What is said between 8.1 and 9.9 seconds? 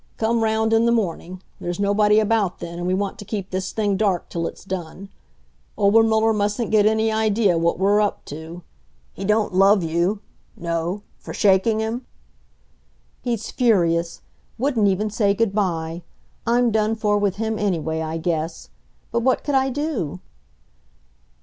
to.... He don't love